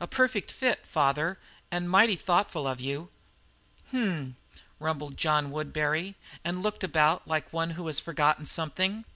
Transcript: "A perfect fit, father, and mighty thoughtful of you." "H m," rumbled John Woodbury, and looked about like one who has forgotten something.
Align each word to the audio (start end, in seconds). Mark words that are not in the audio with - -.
"A 0.00 0.06
perfect 0.06 0.52
fit, 0.52 0.86
father, 0.86 1.38
and 1.70 1.88
mighty 1.88 2.14
thoughtful 2.14 2.66
of 2.68 2.78
you." 2.78 3.08
"H 3.88 3.94
m," 3.94 4.36
rumbled 4.78 5.16
John 5.16 5.50
Woodbury, 5.50 6.14
and 6.44 6.62
looked 6.62 6.84
about 6.84 7.26
like 7.26 7.50
one 7.54 7.70
who 7.70 7.86
has 7.86 7.98
forgotten 7.98 8.44
something. 8.44 9.06